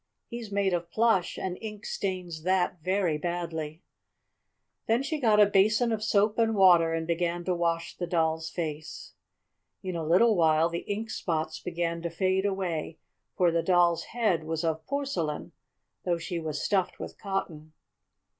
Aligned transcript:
He's 0.25 0.51
made 0.51 0.73
of 0.73 0.89
plush, 0.89 1.37
and 1.37 1.59
ink 1.61 1.85
stains 1.85 2.41
that 2.41 2.79
very 2.81 3.19
badly." 3.19 3.83
Then 4.87 5.03
she 5.03 5.19
got 5.19 5.39
a 5.39 5.45
basin 5.45 5.91
of 5.91 6.03
soap 6.03 6.39
and 6.39 6.55
water 6.55 6.91
and 6.91 7.05
began 7.05 7.43
to 7.45 7.53
wash 7.53 7.95
the 7.95 8.07
Doll's 8.07 8.49
face. 8.49 9.13
In 9.83 9.95
a 9.95 10.03
little 10.03 10.35
while 10.35 10.69
the 10.69 10.89
ink 10.91 11.11
spots 11.11 11.59
began 11.59 12.01
to 12.01 12.09
fade 12.09 12.47
away, 12.47 12.97
for 13.37 13.51
the 13.51 13.61
Doll's 13.61 14.05
head 14.05 14.43
was 14.43 14.63
of 14.63 14.83
porcelain, 14.87 15.51
though 16.03 16.17
she 16.17 16.39
was 16.39 16.59
stuffed 16.63 16.99
with 16.99 17.19
cotton. 17.19 17.73